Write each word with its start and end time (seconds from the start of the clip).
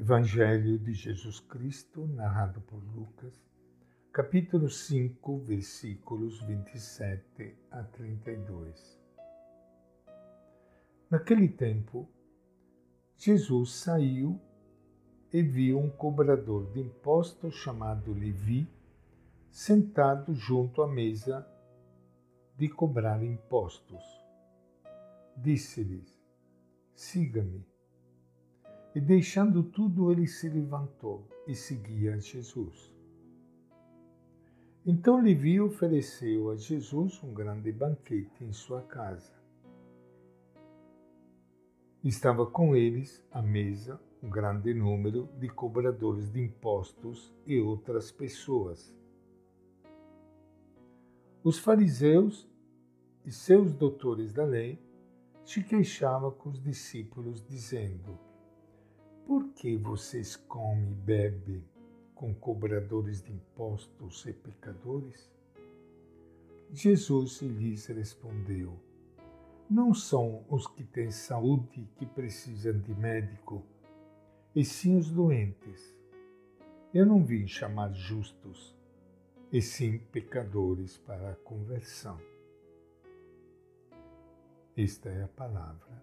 Evangelho 0.00 0.78
de 0.78 0.94
Jesus 0.94 1.40
Cristo, 1.40 2.06
narrado 2.06 2.60
por 2.60 2.80
Lucas, 2.94 3.34
capítulo 4.12 4.70
5, 4.70 5.40
versículos 5.40 6.40
27 6.42 7.58
a 7.68 7.82
32. 7.82 8.96
Naquele 11.10 11.48
tempo, 11.48 12.08
Jesus 13.16 13.72
saiu 13.72 14.40
e 15.32 15.42
viu 15.42 15.80
um 15.80 15.90
cobrador 15.90 16.70
de 16.70 16.78
impostos 16.78 17.56
chamado 17.56 18.12
Levi 18.14 18.70
sentado 19.50 20.32
junto 20.32 20.80
à 20.80 20.86
mesa 20.86 21.44
de 22.56 22.68
cobrar 22.68 23.20
impostos. 23.20 24.04
Disse-lhes: 25.36 26.16
Siga-me. 26.94 27.67
E 28.94 29.00
deixando 29.00 29.62
tudo, 29.62 30.10
ele 30.10 30.26
se 30.26 30.48
levantou 30.48 31.28
e 31.46 31.54
seguia 31.54 32.18
Jesus. 32.18 32.92
Então 34.84 35.20
Levi 35.20 35.60
ofereceu 35.60 36.50
a 36.50 36.56
Jesus 36.56 37.22
um 37.22 37.34
grande 37.34 37.70
banquete 37.70 38.42
em 38.42 38.52
sua 38.52 38.82
casa. 38.82 39.32
Estava 42.02 42.46
com 42.46 42.74
eles 42.74 43.22
à 43.30 43.42
mesa 43.42 44.00
um 44.22 44.30
grande 44.30 44.74
número 44.74 45.28
de 45.38 45.48
cobradores 45.48 46.30
de 46.30 46.40
impostos 46.40 47.32
e 47.46 47.60
outras 47.60 48.10
pessoas. 48.10 48.94
Os 51.44 51.58
fariseus 51.58 52.48
e 53.24 53.30
seus 53.30 53.72
doutores 53.72 54.32
da 54.32 54.44
lei 54.44 54.82
se 55.44 55.62
queixavam 55.62 56.30
com 56.30 56.50
os 56.50 56.60
discípulos, 56.60 57.44
dizendo: 57.46 58.18
por 59.28 59.46
que 59.50 59.76
vocês 59.76 60.36
comem 60.36 60.90
e 60.90 60.94
bebem 60.94 61.62
com 62.14 62.34
cobradores 62.34 63.20
de 63.20 63.30
impostos 63.30 64.24
e 64.24 64.32
pecadores? 64.32 65.30
Jesus 66.72 67.42
lhes 67.42 67.86
respondeu: 67.88 68.80
Não 69.68 69.92
são 69.92 70.46
os 70.48 70.66
que 70.66 70.82
têm 70.82 71.10
saúde 71.10 71.86
que 71.98 72.06
precisam 72.06 72.78
de 72.80 72.94
médico, 72.94 73.62
e 74.56 74.64
sim 74.64 74.96
os 74.96 75.10
doentes. 75.10 75.94
Eu 76.94 77.04
não 77.04 77.22
vim 77.22 77.46
chamar 77.46 77.92
justos, 77.92 78.74
e 79.52 79.60
sim 79.60 79.98
pecadores 80.10 80.96
para 80.96 81.32
a 81.32 81.36
conversão. 81.36 82.18
Esta 84.74 85.10
é 85.10 85.24
a 85.24 85.28
palavra 85.28 86.02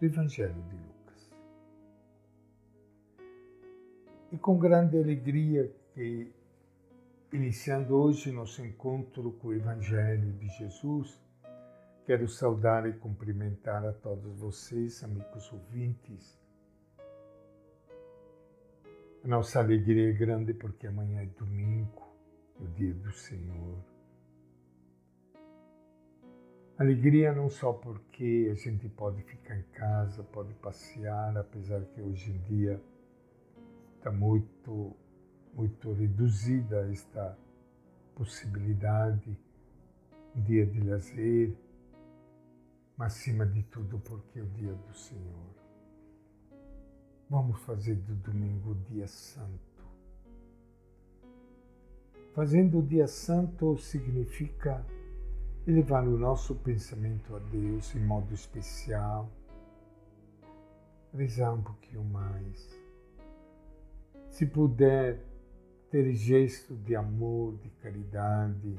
do 0.00 0.04
Evangelho 0.04 0.60
de 0.64 0.74
Lucas. 0.74 1.01
E 4.32 4.38
com 4.38 4.58
grande 4.58 4.96
alegria 4.96 5.70
que, 5.92 6.32
iniciando 7.30 7.94
hoje 7.94 8.32
nosso 8.32 8.64
encontro 8.64 9.32
com 9.32 9.48
o 9.48 9.52
Evangelho 9.52 10.32
de 10.32 10.48
Jesus, 10.48 11.20
quero 12.06 12.26
saudar 12.26 12.88
e 12.88 12.94
cumprimentar 12.94 13.84
a 13.84 13.92
todos 13.92 14.38
vocês, 14.38 15.04
amigos 15.04 15.52
ouvintes. 15.52 16.40
A 19.22 19.28
nossa 19.28 19.58
alegria 19.58 20.08
é 20.08 20.12
grande 20.14 20.54
porque 20.54 20.86
amanhã 20.86 21.20
é 21.20 21.26
domingo, 21.26 22.10
o 22.58 22.66
dia 22.68 22.94
do 22.94 23.12
Senhor. 23.12 23.84
Alegria 26.78 27.34
não 27.34 27.50
só 27.50 27.74
porque 27.74 28.48
a 28.50 28.54
gente 28.54 28.88
pode 28.88 29.22
ficar 29.24 29.58
em 29.58 29.64
casa, 29.74 30.22
pode 30.22 30.54
passear, 30.54 31.36
apesar 31.36 31.84
que 31.84 32.00
hoje 32.00 32.30
em 32.30 32.38
dia 32.44 32.80
está 34.02 34.10
muito, 34.10 34.96
muito 35.54 35.92
reduzida 35.92 36.90
esta 36.90 37.38
possibilidade, 38.16 39.38
um 40.34 40.42
dia 40.42 40.66
de 40.66 40.80
lazer, 40.80 41.56
mas 42.96 43.12
acima 43.12 43.46
de 43.46 43.62
tudo 43.62 44.00
porque 44.00 44.40
é 44.40 44.42
o 44.42 44.46
dia 44.46 44.74
do 44.74 44.92
Senhor. 44.92 45.54
Vamos 47.30 47.60
fazer 47.60 47.94
do 47.94 48.16
domingo 48.16 48.72
o 48.72 48.92
dia 48.92 49.06
santo. 49.06 49.84
Fazendo 52.34 52.80
o 52.80 52.82
dia 52.82 53.06
santo 53.06 53.78
significa 53.78 54.84
elevar 55.64 56.08
o 56.08 56.18
nosso 56.18 56.56
pensamento 56.56 57.36
a 57.36 57.38
Deus 57.38 57.94
em 57.94 58.00
modo 58.04 58.34
especial, 58.34 59.30
rezar 61.14 61.52
um 61.52 61.62
pouquinho 61.62 62.02
mais 62.02 62.81
se 64.32 64.46
puder 64.46 65.22
ter 65.90 66.10
gesto 66.14 66.74
de 66.74 66.96
amor, 66.96 67.54
de 67.58 67.68
caridade, 67.68 68.74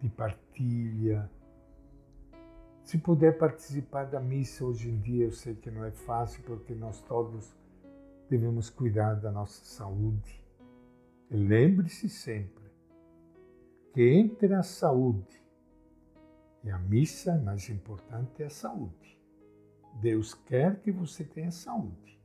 de 0.00 0.08
partilha, 0.08 1.30
se 2.82 2.96
puder 2.96 3.36
participar 3.36 4.06
da 4.06 4.18
missa 4.18 4.64
hoje 4.64 4.88
em 4.88 4.98
dia, 4.98 5.26
eu 5.26 5.32
sei 5.32 5.54
que 5.54 5.70
não 5.70 5.84
é 5.84 5.90
fácil 5.90 6.42
porque 6.44 6.74
nós 6.74 7.02
todos 7.02 7.54
devemos 8.30 8.70
cuidar 8.70 9.16
da 9.16 9.30
nossa 9.30 9.62
saúde. 9.62 10.42
Lembre-se 11.30 12.08
sempre 12.08 12.64
que 13.92 14.08
entre 14.08 14.54
a 14.54 14.62
saúde 14.62 15.44
e 16.64 16.70
a 16.70 16.78
missa, 16.78 17.36
mais 17.36 17.68
importante 17.68 18.42
é 18.42 18.46
a 18.46 18.50
saúde. 18.50 19.20
Deus 20.00 20.32
quer 20.32 20.80
que 20.80 20.90
você 20.90 21.24
tenha 21.24 21.50
saúde. 21.50 22.17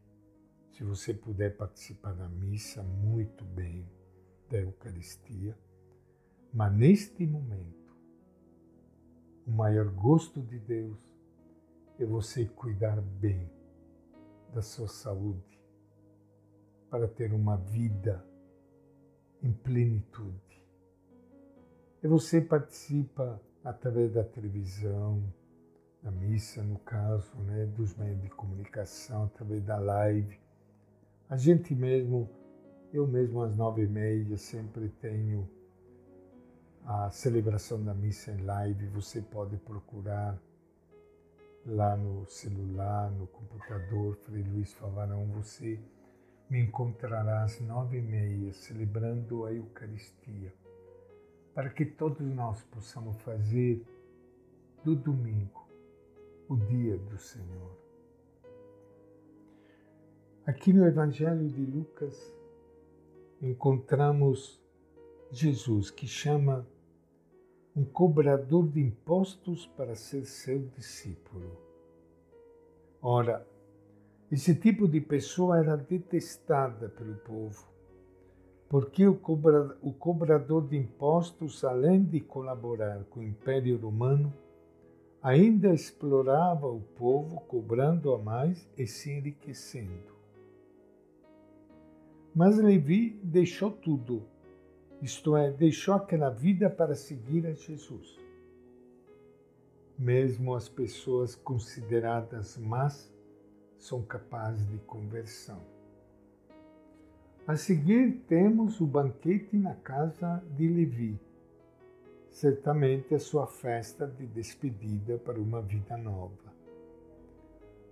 Se 0.74 0.84
você 0.84 1.14
puder 1.14 1.56
participar 1.56 2.14
da 2.14 2.28
missa, 2.28 2.82
muito 2.82 3.46
bem, 3.46 3.88
da 4.50 4.58
Eucaristia. 4.58 5.56
Mas 6.52 6.74
neste 6.74 7.28
momento, 7.28 7.96
o 9.46 9.52
maior 9.52 9.88
gosto 9.90 10.42
de 10.42 10.58
Deus 10.58 10.98
é 12.00 12.06
você 12.06 12.46
cuidar 12.46 13.00
bem 13.00 13.48
da 14.52 14.64
sua 14.64 14.88
saúde 14.88 15.62
para 16.90 17.08
ter 17.08 17.32
uma 17.34 17.56
vida 17.56 18.26
em 19.44 19.54
plenitude. 19.54 20.66
E 22.02 22.08
você 22.08 22.42
participa 22.42 23.40
através 23.64 24.12
da 24.12 24.24
televisão, 24.24 25.24
da 26.02 26.10
missa, 26.10 26.64
no 26.64 26.80
caso, 26.80 27.36
né, 27.44 27.68
dos 27.68 27.96
meios 27.96 28.20
de 28.24 28.30
comunicação, 28.30 29.26
através 29.26 29.64
da 29.64 29.78
live, 29.78 30.43
a 31.30 31.38
gente 31.38 31.74
mesmo, 31.74 32.30
eu 32.92 33.08
mesmo 33.08 33.42
às 33.42 33.56
nove 33.56 33.84
e 33.84 33.88
meia 33.88 34.38
sempre 34.38 34.90
tenho 35.02 35.50
a 36.86 37.10
celebração 37.10 37.84
da 37.84 37.94
missa 37.94 38.32
em 38.32 38.44
live. 38.44 38.88
Você 38.88 39.22
pode 39.22 39.58
procurar 39.58 40.38
lá 41.66 41.96
no 41.96 42.26
celular, 42.28 43.10
no 43.12 43.28
computador, 43.28 44.16
Frei 44.18 44.44
Luiz 44.44 44.74
Favarão. 44.74 45.26
Você 45.32 45.80
me 46.50 46.62
encontrará 46.62 47.44
às 47.44 47.60
nove 47.62 47.98
e 47.98 48.02
meia 48.02 48.54
celebrando 48.54 49.46
a 49.46 49.54
Eucaristia, 49.54 50.54
para 51.56 51.70
que 51.70 51.86
todos 51.86 52.28
nós 52.28 52.62
possamos 52.64 53.20
fazer 53.22 53.84
do 54.84 54.96
domingo 54.96 55.68
o 56.50 56.58
dia 56.58 56.98
do 56.98 57.18
Senhor. 57.18 57.83
Aqui 60.46 60.74
no 60.74 60.86
Evangelho 60.86 61.48
de 61.48 61.66
Lucas 61.66 62.36
encontramos 63.42 64.62
Jesus 65.32 65.90
que 65.90 66.06
chama 66.06 66.68
um 67.74 67.86
cobrador 67.86 68.68
de 68.68 68.82
impostos 68.82 69.66
para 69.68 69.96
ser 69.96 70.26
seu 70.26 70.60
discípulo. 70.76 71.50
Ora, 73.02 73.48
esse 74.30 74.54
tipo 74.54 74.86
de 74.86 75.00
pessoa 75.00 75.60
era 75.60 75.78
detestada 75.78 76.90
pelo 76.90 77.16
povo, 77.20 77.66
porque 78.68 79.08
o, 79.08 79.16
cobra, 79.16 79.78
o 79.82 79.94
cobrador 79.94 80.68
de 80.68 80.76
impostos, 80.76 81.64
além 81.64 82.04
de 82.04 82.20
colaborar 82.20 83.06
com 83.06 83.22
o 83.22 83.24
Império 83.24 83.78
Romano, 83.78 84.34
ainda 85.22 85.74
explorava 85.74 86.68
o 86.68 86.82
povo, 86.82 87.40
cobrando 87.48 88.14
a 88.14 88.18
mais 88.18 88.70
e 88.78 88.86
se 88.86 89.10
enriquecendo. 89.10 90.13
Mas 92.36 92.58
Levi 92.58 93.12
deixou 93.22 93.70
tudo, 93.70 94.24
isto 95.00 95.38
é, 95.38 95.52
deixou 95.52 95.94
aquela 95.94 96.32
vida 96.32 96.68
para 96.68 96.96
seguir 96.96 97.46
a 97.46 97.54
Jesus. 97.54 98.18
Mesmo 100.00 100.56
as 100.56 100.68
pessoas 100.68 101.36
consideradas 101.36 102.58
más 102.58 103.14
são 103.78 104.02
capazes 104.02 104.68
de 104.68 104.80
conversão. 104.80 105.60
A 107.46 107.56
seguir 107.56 108.24
temos 108.28 108.82
o 108.82 108.88
banquete 108.88 109.56
na 109.56 109.76
casa 109.76 110.44
de 110.58 110.68
Levi, 110.68 111.20
certamente 112.32 113.14
a 113.14 113.20
sua 113.20 113.46
festa 113.46 114.08
de 114.08 114.26
despedida 114.26 115.20
para 115.20 115.40
uma 115.40 115.62
vida 115.62 115.96
nova. 115.98 116.52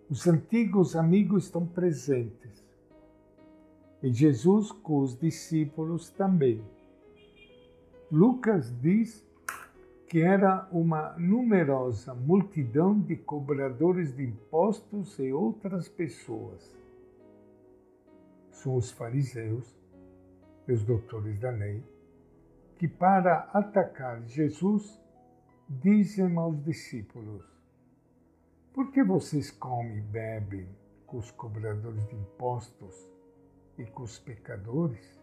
Os 0.10 0.26
antigos 0.26 0.96
amigos 0.96 1.44
estão 1.44 1.64
presentes 1.64 2.71
e 4.02 4.12
Jesus 4.12 4.72
com 4.72 5.00
os 5.00 5.18
discípulos 5.18 6.10
também. 6.10 6.64
Lucas 8.12 8.74
diz 8.82 9.26
que 10.08 10.22
era 10.22 10.68
uma 10.72 11.16
numerosa 11.18 12.14
multidão 12.14 13.00
de 13.00 13.16
cobradores 13.16 14.14
de 14.14 14.24
impostos 14.24 15.18
e 15.20 15.32
outras 15.32 15.88
pessoas. 15.88 16.76
São 18.50 18.76
os 18.76 18.92
fariseus 18.92 19.74
e 20.68 20.74
os 20.74 20.84
doutores 20.84 21.40
da 21.40 21.50
lei 21.52 21.82
que, 22.78 22.88
para 22.88 23.50
atacar 23.54 24.22
Jesus, 24.28 25.00
dizem 25.70 26.36
aos 26.36 26.62
discípulos: 26.64 27.46
Por 28.74 28.92
que 28.92 29.04
vocês 29.04 29.52
comem 29.52 30.00
e 30.00 30.02
bebem 30.02 30.68
com 31.06 31.20
os 31.20 31.32
cobradores 31.32 32.06
de 32.08 32.16
impostos 32.16 33.10
e 33.82 33.86
com 33.88 34.04
os 34.04 34.20
pecadores? 34.20 35.22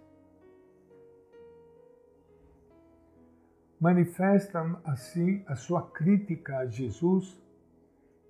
manifestam 3.80 4.80
assim 4.84 5.42
a 5.46 5.54
sua 5.54 5.82
crítica 5.82 6.58
a 6.58 6.66
Jesus 6.66 7.40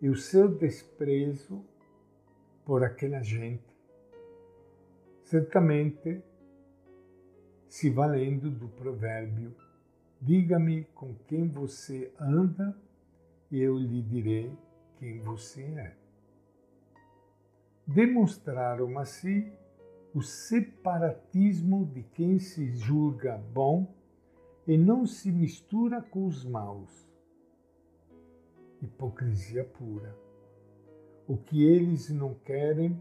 e 0.00 0.08
o 0.08 0.16
seu 0.16 0.48
desprezo 0.48 1.64
por 2.64 2.84
aquela 2.84 3.22
gente, 3.22 3.76
certamente 5.24 6.22
se 7.66 7.90
valendo 7.90 8.50
do 8.50 8.68
provérbio: 8.68 9.54
Diga-me 10.20 10.84
com 10.94 11.14
quem 11.26 11.48
você 11.48 12.12
anda 12.20 12.76
e 13.50 13.60
eu 13.60 13.78
lhe 13.78 14.02
direi 14.02 14.52
quem 14.98 15.20
você 15.20 15.62
é. 15.62 15.96
Demonstraram 17.86 18.98
assim 18.98 19.50
o 20.18 20.22
separatismo 20.22 21.86
de 21.86 22.02
quem 22.02 22.40
se 22.40 22.72
julga 22.72 23.38
bom 23.54 23.86
e 24.66 24.76
não 24.76 25.06
se 25.06 25.30
mistura 25.30 26.02
com 26.02 26.26
os 26.26 26.44
maus. 26.44 27.08
Hipocrisia 28.82 29.62
pura. 29.62 30.12
O 31.28 31.36
que 31.36 31.62
eles 31.62 32.10
não 32.10 32.34
querem 32.34 33.00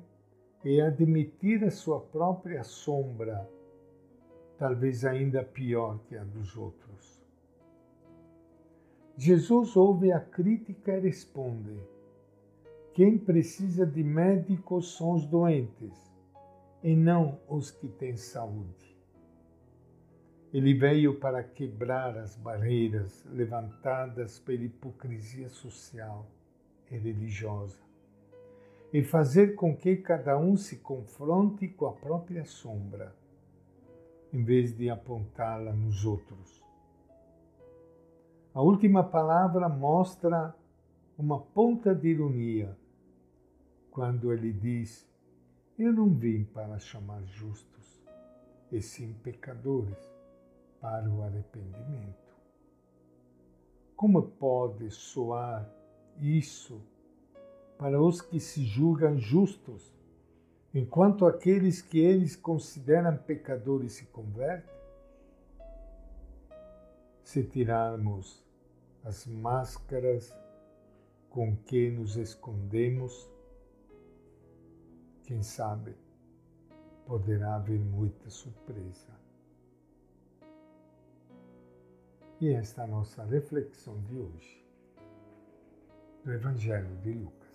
é 0.64 0.81
admitir 0.81 1.64
a 1.64 1.72
sua 1.72 2.00
própria 2.00 2.64
sombra, 2.64 3.50
talvez 4.60 5.04
ainda 5.04 5.44
pior 5.44 5.98
que 6.08 6.16
a 6.16 6.24
dos 6.24 6.56
outros. 6.56 7.19
Jesus 9.18 9.75
ouve 9.75 10.12
a 10.12 10.19
crítica 10.19 10.96
e 10.96 11.00
responde: 11.00 11.81
Quem 12.94 13.18
precisa 13.18 13.88
de 13.88 14.04
médicos 14.04 14.96
são 14.96 15.14
os 15.14 15.25
doentes, 15.25 16.06
e 16.83 16.95
não 16.95 17.39
os 17.47 17.71
que 17.71 17.88
têm 17.88 18.15
saúde. 18.15 18.95
Ele 20.53 20.74
veio 20.74 21.19
para 21.19 21.44
quebrar 21.44 22.18
as 22.18 22.35
barreiras 22.35 23.25
levantadas 23.25 24.39
pela 24.39 24.63
hipocrisia 24.63 25.50
social 25.50 26.25
e 26.89 26.97
religiosa 26.97 27.88
e 28.94 29.03
fazer 29.03 29.56
com 29.56 29.75
que 29.75 29.97
cada 29.97 30.38
um 30.38 30.56
se 30.56 30.77
confronte 30.77 31.68
com 31.68 31.88
a 31.88 31.94
própria 31.94 32.45
sombra, 32.45 33.13
em 34.31 34.44
vez 34.44 34.75
de 34.75 34.89
apontá-la 34.89 35.73
nos 35.73 36.06
outros. 36.06 36.63
A 38.53 38.62
última 38.62 39.03
palavra 39.03 39.68
mostra 39.68 40.56
uma 41.18 41.39
ponta 41.39 41.94
de 41.94 42.07
ironia 42.07 42.77
quando 43.91 44.31
ele 44.31 44.53
diz: 44.53 45.07
Eu 45.77 45.94
não 45.94 46.09
vim 46.09 46.44
para 46.44 46.79
chamar 46.79 47.24
justos, 47.25 48.01
e 48.71 48.81
sim 48.81 49.13
pecadores 49.21 49.95
para 50.81 51.07
o 51.07 51.21
arrependimento. 51.21 52.35
Como 53.95 54.24
pode 54.24 54.89
soar 54.89 55.69
isso 56.19 56.81
para 57.77 58.01
os 58.01 58.21
que 58.21 58.39
se 58.39 58.65
julgam 58.65 59.19
justos, 59.19 59.94
enquanto 60.74 61.27
aqueles 61.27 61.80
que 61.80 62.00
eles 62.00 62.35
consideram 62.35 63.15
pecadores 63.15 63.94
se 63.94 64.06
convertem? 64.07 64.75
Se 67.23 67.44
tirarmos 67.44 68.44
as 69.03 69.27
máscaras 69.27 70.35
com 71.30 71.56
que 71.56 71.91
nos 71.91 72.15
escondemos, 72.18 73.30
quem 75.27 75.44
sabe 75.44 75.94
poderá 77.06 77.56
haver 77.56 77.79
muita 77.81 78.29
surpresa. 78.29 79.12
E 82.39 82.47
esta 82.47 82.81
é 82.81 82.83
a 82.85 82.88
nossa 82.88 83.25
reflexão 83.25 84.01
de 84.03 84.15
hoje 84.15 84.65
do 86.24 86.31
Evangelho 86.31 86.95
de 87.01 87.12
Lucas. 87.12 87.46